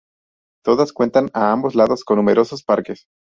Todas 0.65 0.93
cuentan 0.93 1.29
a 1.31 1.51
ambos 1.51 1.75
lados 1.75 2.03
con 2.03 2.17
numerosos 2.17 2.63
parques. 2.63 3.05